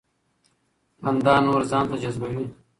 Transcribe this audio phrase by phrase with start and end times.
[1.01, 2.45] خندا نور ځان ته جذبوي.